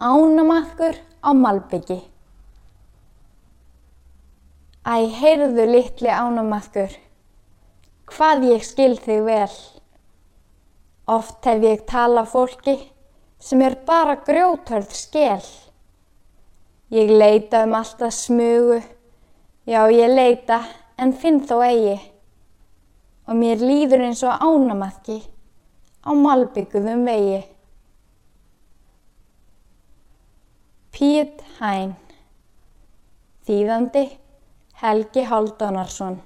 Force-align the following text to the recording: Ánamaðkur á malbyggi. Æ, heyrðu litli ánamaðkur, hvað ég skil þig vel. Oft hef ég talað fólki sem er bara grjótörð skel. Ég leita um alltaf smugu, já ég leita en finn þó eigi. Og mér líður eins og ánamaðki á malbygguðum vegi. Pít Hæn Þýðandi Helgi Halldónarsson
Ánamaðkur 0.00 0.96
á 1.20 1.30
malbyggi. 1.36 1.98
Æ, 4.88 4.96
heyrðu 5.12 5.66
litli 5.68 6.08
ánamaðkur, 6.08 6.94
hvað 8.08 8.46
ég 8.48 8.64
skil 8.64 8.94
þig 8.96 9.20
vel. 9.26 9.58
Oft 11.04 11.44
hef 11.44 11.60
ég 11.68 11.84
talað 11.84 12.32
fólki 12.32 12.78
sem 13.44 13.60
er 13.60 13.76
bara 13.84 14.16
grjótörð 14.24 14.96
skel. 14.96 15.44
Ég 16.88 17.12
leita 17.12 17.66
um 17.68 17.76
alltaf 17.76 18.16
smugu, 18.22 18.80
já 19.68 19.84
ég 19.92 20.16
leita 20.16 20.62
en 20.96 21.12
finn 21.12 21.44
þó 21.44 21.58
eigi. 21.68 22.00
Og 23.28 23.36
mér 23.36 23.60
líður 23.60 24.08
eins 24.08 24.24
og 24.24 24.32
ánamaðki 24.48 25.20
á 26.08 26.16
malbygguðum 26.16 27.04
vegi. 27.04 27.42
Pít 31.00 31.38
Hæn 31.56 31.94
Þýðandi 33.48 34.02
Helgi 34.82 35.22
Halldónarsson 35.24 36.18